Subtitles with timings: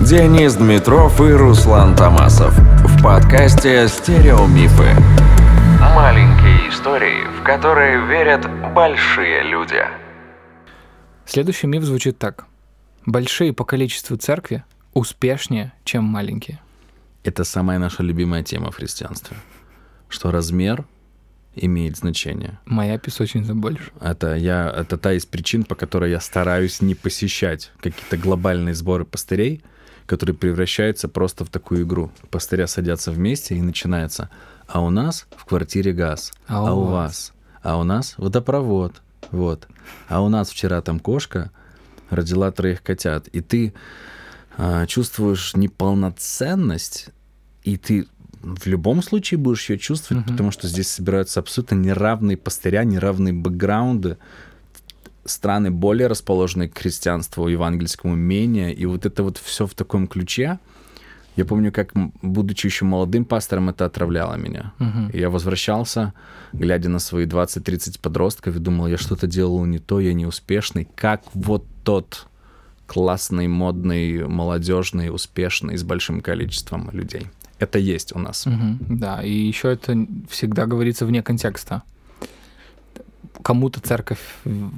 [0.00, 4.94] Денис Дмитров и Руслан Томасов в подкасте «Стереомифы».
[5.80, 9.82] Маленькие истории, в которые верят большие люди.
[11.26, 12.46] Следующий миф звучит так.
[13.06, 14.62] Большие по количеству церкви
[14.94, 16.60] успешнее, чем маленькие.
[17.24, 19.36] Это самая наша любимая тема в христианстве.
[20.08, 20.84] Что размер
[21.56, 22.60] имеет значение.
[22.66, 23.90] Моя песочница больше.
[24.00, 29.04] Это, я, это та из причин, по которой я стараюсь не посещать какие-то глобальные сборы
[29.04, 29.60] пастырей,
[30.08, 32.10] которые превращаются просто в такую игру.
[32.30, 34.30] Пастыря садятся вместе и начинается.
[34.66, 39.02] А у нас в квартире газ, А а, у вас?» вас, а у нас водопровод,
[39.30, 39.68] вот.
[40.08, 41.50] А у нас вчера там кошка
[42.10, 43.74] родила троих котят, и ты
[44.56, 47.08] а, чувствуешь неполноценность,
[47.62, 48.06] и ты
[48.40, 50.32] в любом случае будешь ее чувствовать, Мгм.
[50.32, 54.16] потому что здесь собираются абсолютно неравные пастыря, неравные бэкграунды,
[55.28, 60.58] страны более расположенные к христианству, евангельскому менее, и вот это вот все в таком ключе.
[61.36, 64.72] Я помню, как, будучи еще молодым пастором, это отравляло меня.
[64.78, 65.10] Мгм.
[65.10, 66.12] И я возвращался,
[66.52, 70.88] глядя на свои 20-30 подростков, и думал, я что-то делал не то, я неуспешный.
[70.96, 72.26] Как вот тот
[72.88, 77.28] классный, модный, молодежный, успешный, с большим количеством людей.
[77.60, 78.46] Это есть у нас.
[78.46, 81.82] Мгм, Да, и еще это всегда говорится вне контекста.
[83.42, 84.18] Кому-то церковь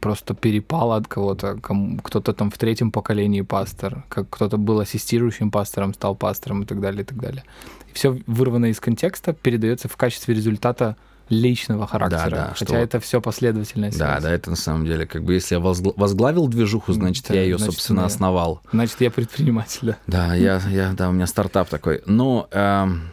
[0.00, 5.50] просто перепала от кого-то, кому- кто-то там в третьем поколении пастор, как кто-то был ассистирующим
[5.50, 7.44] пастором, стал пастором и так далее, и так далее.
[7.90, 10.96] И все вырвано из контекста передается в качестве результата
[11.30, 14.22] личного характера, да, хотя что- это все последовательная Да, связь.
[14.24, 17.42] да, это на самом деле, как бы, если я возгла- возглавил движуху, значит, Да, я
[17.44, 18.06] ее, значит, собственно, да.
[18.06, 18.60] основал.
[18.72, 19.96] Значит, я предприниматель, да.
[20.06, 22.02] Да, я, я, да, у меня стартап такой.
[22.04, 23.08] Но эм,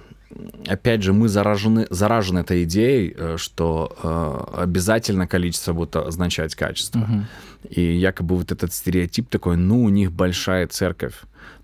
[0.68, 7.00] опять же, мы заражены, заражены этой идеей, э, что э, обязательно количество будет означать качество.
[7.00, 7.28] Мгм.
[7.70, 11.16] И якобы вот этот стереотип такой, ну, у них большая церковь.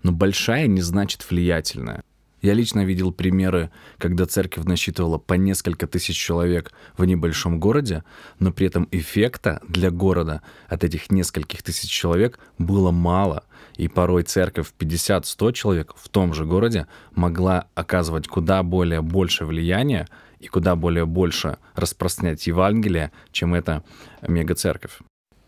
[0.02, 2.02] Но большая не значит влиятельная.
[2.40, 8.04] Я лично видел примеры, когда церковь насчитывала по несколько тысяч человек в небольшом городе,
[8.38, 13.44] но при этом эффекта для города от этих нескольких тысяч человек было мало.
[13.76, 19.44] И порой церковь в 50-100 человек в том же городе могла оказывать куда более больше
[19.44, 20.08] влияния
[20.38, 23.82] и куда более больше распространять Евангелие, чем эта
[24.22, 24.98] мегацерковь.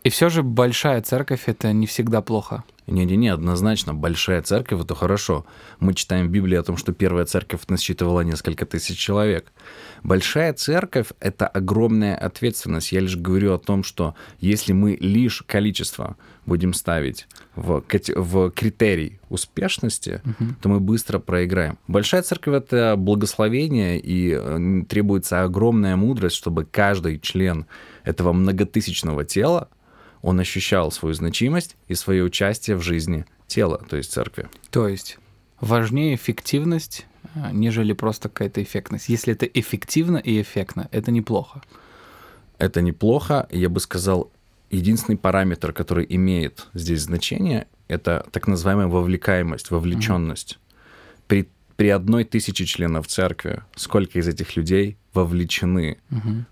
[0.02, 2.64] И все же большая церковь это не всегда плохо.
[2.86, 5.44] Не-не-не, однозначно, большая церковь— это хорошо.
[5.78, 9.52] Мы читаем в Библии о том, что первая церковь насчитывала несколько тысяч человек.
[10.02, 12.90] Большая церковь— это огромная ответственность.
[12.90, 16.16] Я лишь говорю о том, что если мы лишь количество
[16.46, 17.84] будем ставить в,
[18.16, 20.22] в критерий успешности,
[20.60, 21.78] то мы быстро проиграем.
[21.86, 27.66] Большая церковь— это благословение, и э, требуется огромная мудрость, чтобы каждый член
[28.02, 29.68] этого многотысячного тела
[30.22, 34.48] он ощущал свою значимость и свое участие в жизни тела, то есть церкви.
[34.70, 35.18] То есть
[35.60, 39.08] важнее эффективность, а, нежели просто какая-то эффектность.
[39.08, 41.62] Если это эффективно и эффектно, это неплохо.
[42.58, 43.46] Это неплохо.
[43.50, 44.30] Я бы сказал,
[44.70, 50.58] единственный параметр, который имеет здесь значение, это так называемая вовлекаемость, вовлеченность.
[51.26, 55.98] При, при одной тысяче членов церкви, сколько из этих людей вовлечены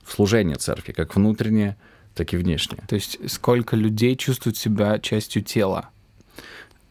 [0.04, 1.76] в служение церкви, как внутреннее,
[2.18, 2.82] так и внешнее.
[2.88, 5.88] То есть сколько людей чувствуют себя частью тела,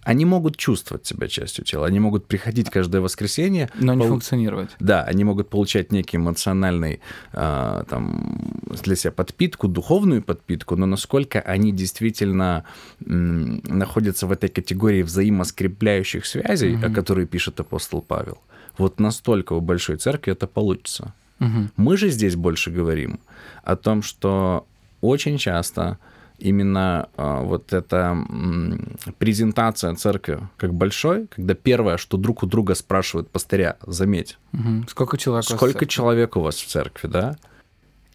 [0.10, 4.70] Они могут чувствовать себя частью тела, они могут приходить каждое воскресенье, но не пол- функционировать.
[4.80, 7.00] Да, они могут получать некий эмоциональный
[7.34, 8.40] а, там,
[8.84, 12.64] для себя подпитку, духовную подпитку, но насколько они действительно
[13.06, 18.38] м, находятся в этой категории взаимоскрепляющих связей, о которой пишет апостол Павел,
[18.78, 21.14] вот настолько у большой церкви это получится.
[21.40, 21.70] Мгм.
[21.76, 23.20] Мы же здесь больше говорим
[23.64, 24.66] о том, что
[25.02, 25.98] очень часто
[26.40, 27.98] именно а, вот эта
[28.30, 34.88] м, презентация церкви как большой, когда первое, что друг у друга спрашивают пастыря, заметь, Мгм.
[34.88, 35.46] Сколько человек?
[35.46, 35.86] у сколько церкви?
[35.88, 37.38] человек у вас в церкви, да?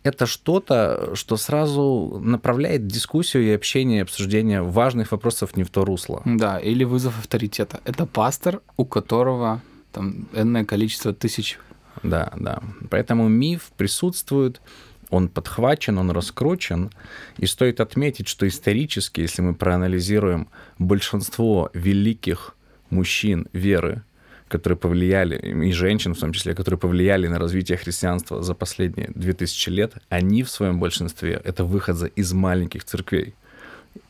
[0.04, 5.85] Это что-то, что сразу направляет дискуссию и общение, и обсуждение важных вопросов не в то
[5.85, 6.23] русло.
[6.25, 7.81] Да, или вызов авторитета.
[7.85, 9.61] Это пастор, у которого
[9.93, 11.58] там энное количество тысяч.
[12.02, 12.61] Да, да.
[12.90, 14.61] Поэтому миф присутствует,
[15.12, 16.91] он подхвачен, он раскручен.
[17.37, 20.49] И стоит отметить, что исторически, если мы проанализируем
[20.79, 22.56] большинство великих
[22.88, 24.03] мужчин веры,
[24.49, 25.37] которые повлияли,
[25.67, 30.43] и женщин в том числе, которые повлияли на развитие христианства за последние 2000 лет, они
[30.43, 33.35] в своем большинстве— это выходцы из маленьких церквей.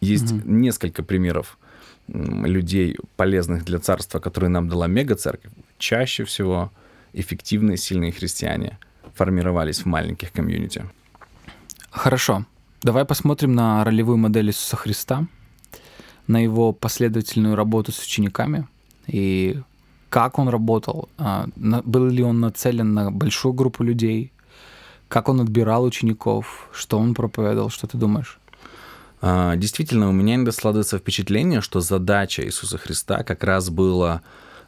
[0.01, 1.59] Есть несколько примеров
[2.07, 5.51] людей, полезных для царства, которые нам дала мега-церковь.
[5.79, 6.71] Чаще всего
[7.13, 8.79] эффективные, сильные христиане
[9.15, 10.85] формировались в маленьких комьюнити.
[11.91, 12.45] Хорошо.
[12.83, 15.27] Давай посмотрим на ролевую модель Иисуса Христа,
[16.27, 18.67] на его последовательную работу с учениками
[19.07, 19.61] И
[20.09, 21.09] как он работал?
[21.17, 24.33] А, был ли он нацелен на большую группу людей?
[25.09, 26.69] Как он отбирал учеников?
[26.73, 27.71] Что он проповедовал?
[27.71, 28.39] Что ты думаешь?
[29.21, 34.21] А, действительно, у меня иногда складывается впечатление, что задача Иисуса Христа как раз была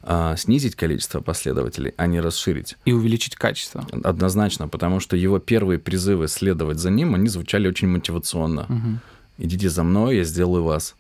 [0.07, 2.77] а, снизить количество последователей, а не расширить.
[2.85, 3.87] И увеличить качество.
[4.03, 8.67] Однозначно, потому что его первые призывы следовать за ним, они звучали очень мотивационно.
[8.69, 8.99] Угу.
[9.39, 10.95] «Идите за мной, я сделаю вас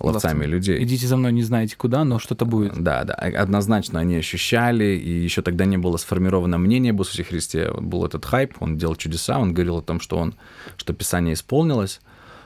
[0.00, 0.82] ловцами людей.
[0.82, 2.82] Идите за мной, не знаете куда, но что-то будет.
[2.82, 7.72] Да, да, однозначно они ощущали, и еще тогда не было сформировано мнение об Иисусе Христе.
[7.72, 10.34] Был этот хайп, он делал чудеса, он говорил о том, что, он,
[10.76, 12.00] что Писание исполнилось.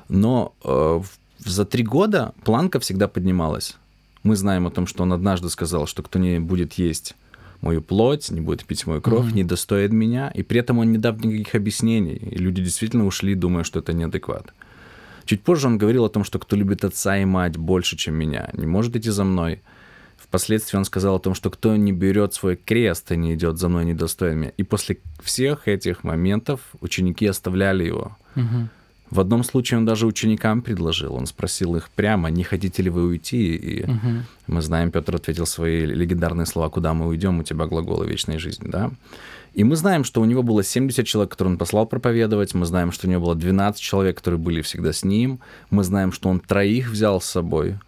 [0.09, 1.01] Но э,
[1.39, 3.77] за три года планка всегда поднималась.
[4.25, 7.15] Мы знаем о том, что он однажды сказал, что кто не будет есть
[7.61, 9.35] мою плоть, не будет пить мою кровь, mm-hmm.
[9.35, 10.31] не достоин меня.
[10.35, 12.17] И при этом он не дал никаких объяснений.
[12.17, 14.53] И люди действительно ушли, думая, что это неадекват.
[15.25, 18.51] Чуть позже он говорил о том, что кто любит отца и мать больше, чем меня,
[18.53, 19.63] не может идти за мной.
[20.17, 23.69] Впоследствии он сказал о том, что кто не берет свой крест и не идет за
[23.69, 24.53] мной, недостоин меня.
[24.57, 28.17] И после всех этих моментов ученики оставляли его.
[28.37, 28.69] Угу.
[29.15, 31.15] В одном случае он даже ученикам предложил.
[31.15, 33.55] Он спросил их прямо, не хотите ли вы уйти?
[33.55, 34.25] И угу.
[34.49, 38.67] мы знаем, Петр ответил свои легендарные слова, куда мы уйдем, у тебя глаголы вечной жизни,
[38.69, 38.91] да?
[39.53, 42.55] И мы знаем, что у него было 70 человек, которые он послал проповедовать.
[42.55, 45.39] Мы знаем, что у него было 12 человек, которые были всегда с ним.
[45.71, 47.79] Мы знаем, что он троих взял с собой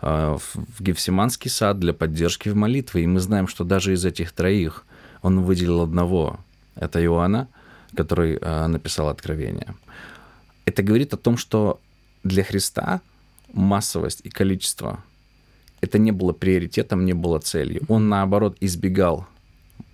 [0.00, 3.02] э, в Гефсиманский сад для поддержки в молитве.
[3.02, 4.86] И мы знаем, что даже из этих троих
[5.20, 6.40] он выделил одного.
[6.74, 7.48] Это Иоанна,
[7.94, 9.74] который э, написал Откровение.
[10.64, 11.80] Это говорит о том, что
[12.22, 13.00] для Христа
[13.52, 15.02] массовость и количество
[15.80, 17.82] это не было приоритетом, не было целью.
[17.88, 19.26] Он, наоборот, избегал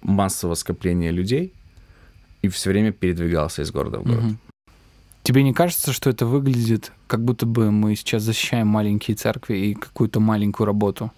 [0.03, 1.53] массового скопления людей
[2.43, 4.25] и все время передвигался из города в город.
[4.25, 4.37] Угу.
[5.23, 9.75] Тебе не кажется, что это выглядит, как будто бы мы сейчас защищаем маленькие церкви и
[9.75, 11.11] какую-то маленькую работу?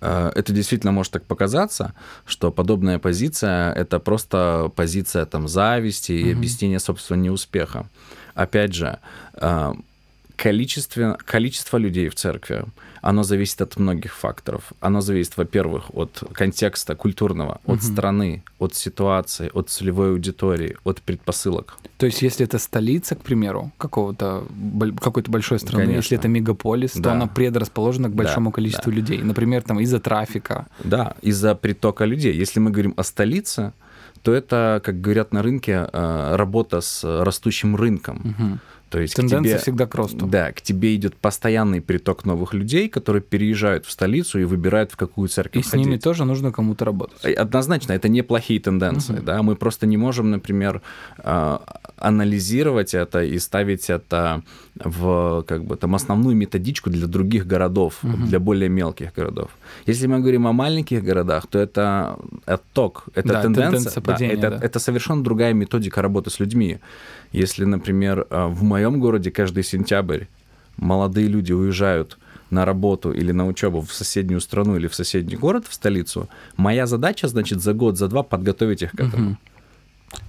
[0.00, 1.94] Э, это действительно может так показаться,
[2.26, 6.38] что подобная позиция— это просто позиция там, зависти и угу.
[6.38, 7.88] объяснения собственного неуспеха.
[8.34, 8.98] Опять же,
[9.34, 9.72] э,
[10.36, 12.64] количество, количество людей в церкви,
[13.02, 14.72] оно зависит от многих факторов.
[14.80, 17.92] Оно зависит, во-первых, от контекста культурного, от угу.
[17.92, 21.76] страны, от ситуации, от целевой аудитории, от предпосылок.
[21.98, 24.44] То есть, если это столица, к примеру, какого-то
[25.00, 25.98] какой-то большой страны, Конечно.
[25.98, 27.02] если это мегаполис, да.
[27.02, 28.96] то она предрасположена к большому да, количеству да.
[28.96, 29.22] людей.
[29.22, 30.66] Например, там из-за трафика.
[30.82, 32.34] Да, из-за притока людей.
[32.34, 33.72] Если мы говорим о столице,
[34.24, 38.16] то это, как говорят на рынке, э, работа с растущим рынком.
[38.24, 38.58] Угу.
[38.88, 40.26] То есть Тенденция тебе, всегда к росту.
[40.26, 44.96] Да, к тебе идет постоянный приток новых людей, которые переезжают в столицу и выбирают, в
[44.96, 45.84] какую церковь И ходить.
[45.84, 47.22] с ними тоже нужно кому-то работать.
[47.34, 49.16] Однозначно, это неплохие тенденции.
[49.16, 49.22] Угу.
[49.24, 49.42] Да?
[49.42, 50.80] Мы просто не можем, например,
[51.18, 51.60] а,
[52.04, 54.42] анализировать это и ставить это
[54.74, 58.26] в как бы, там, основную методичку для других городов, угу.
[58.26, 59.50] для более мелких городов.
[59.86, 62.16] Если мы говорим о маленьких городах, то это
[62.46, 64.66] отток, это да, тенденция, тенденция падения, да, это, да.
[64.66, 66.78] это совершенно другая методика работы с людьми.
[67.32, 70.24] Если, например, а, в моем городе каждый сентябрь
[70.76, 72.18] молодые люди уезжают
[72.50, 76.86] на работу или на учебу в соседнюю страну или в соседний город, в столицу, моя
[76.86, 79.30] задача, значит, за год, за два подготовить их к этому.
[79.30, 79.36] Угу.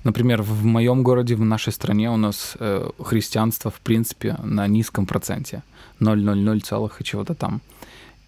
[0.04, 5.06] Например, в моем городе, в нашей стране у нас э, христианство, в принципе, на низком
[5.06, 5.64] проценте.
[6.00, 7.62] 0,00 целых и чего-то там.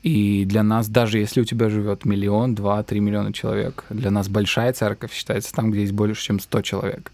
[0.03, 4.29] И для нас, даже если у тебя живет миллион, два, три миллиона человек, для нас
[4.29, 7.11] большая церковь считается там, где есть больше, чем 100 человек.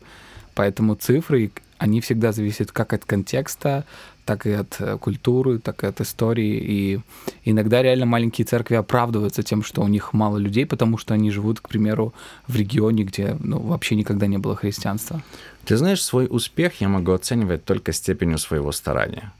[0.54, 3.86] Поэтому цифры, они всегда зависят как от контекста,
[4.26, 6.58] так и от э, культуры, так и от истории.
[6.58, 7.00] И
[7.44, 11.60] иногда реально маленькие церкви оправдываются тем, что у них мало людей, потому что они живут,
[11.60, 12.14] к примеру,
[12.48, 15.22] в регионе, где ну, вообще никогда не было христианства.
[15.66, 19.34] Ты знаешь, свой успех я могу оценивать только степенью своего старания.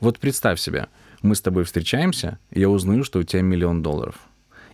[0.00, 0.86] Вот представь себе,
[1.22, 4.14] мы с тобой встречаемся, и я узнаю, что у тебя миллион долларов.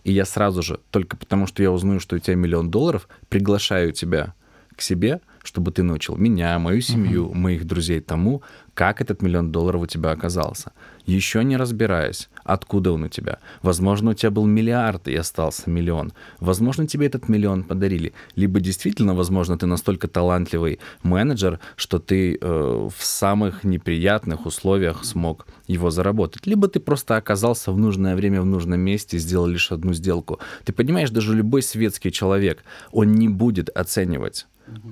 [0.03, 3.91] И я сразу же, только потому что я узнаю, что у тебя миллион долларов, приглашаю
[3.91, 4.33] тебя
[4.75, 7.35] к себе– чтобы ты научил меня, мою семью, угу.
[7.35, 8.41] моих друзей тому,
[8.73, 10.73] как этот миллион долларов у тебя оказался.
[11.05, 13.39] Еще не разбираясь, откуда он у тебя.
[13.61, 16.11] Возможно, у тебя был миллиард и остался миллион.
[16.39, 18.13] Возможно, тебе этот миллион подарили.
[18.35, 25.47] Либо действительно, возможно, ты настолько талантливый менеджер, что ты э, в самых неприятных условиях смог
[25.67, 26.45] его заработать.
[26.45, 30.39] Либо ты просто оказался в нужное время в нужном месте и сделал лишь одну сделку.
[30.65, 34.47] Ты понимаешь, даже любой светский человек, он не будет оценивать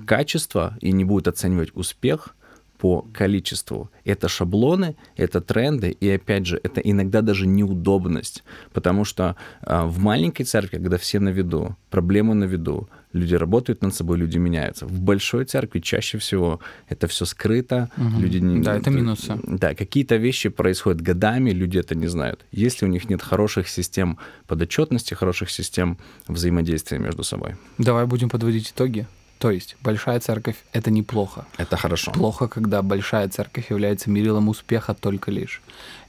[0.06, 2.34] качество и не будет оценивать успех
[2.78, 3.88] по количеству.
[4.04, 9.98] Это шаблоны, это тренды, и опять же, это иногда даже неудобность, потому что э, в
[10.00, 14.86] маленькой церкви, когда все на виду, проблемы на виду, люди работают над собой, люди меняются.
[14.86, 18.20] В большой церкви чаще всего это все скрыто, Мгм.
[18.20, 18.62] люди не...
[18.62, 19.38] Да, это минусы.
[19.44, 22.44] Да, какие-то вещи происходят годами, люди это не знают.
[22.52, 25.96] Если у них нет хороших систем подотчетности, хороших систем
[26.28, 27.54] взаимодействия между собой.
[27.78, 29.06] Давай будем подводить итоги.
[29.44, 31.44] То есть большая церковь— это неплохо.
[31.58, 32.12] Это хорошо.
[32.12, 35.60] Плохо, когда большая церковь является мерилом успеха только лишь.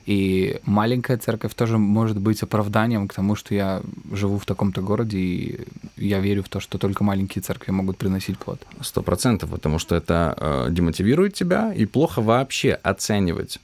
[0.05, 3.81] И маленькая церковь тоже может быть оправданием к тому, что я
[4.13, 5.59] живу в таком-то городе, и
[5.97, 8.61] я верю в то, что только маленькие церкви могут приносить плод.
[8.79, 13.59] Сто процентов, потому что это э, демотивирует тебя, и плохо вообще оценивать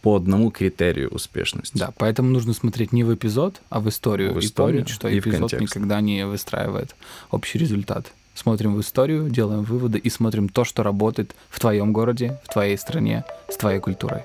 [0.00, 1.76] по одному критерию успешности.
[1.76, 4.32] Да, поэтому нужно смотреть не в эпизод, а в историю.
[4.32, 6.96] В и историю помнить, что и эпизод никогда не выстраивает
[7.30, 8.10] общий результат.
[8.34, 12.78] Смотрим в историю, делаем выводы и смотрим то, что работает в твоем городе, в твоей
[12.78, 14.22] стране, с твоей культурой.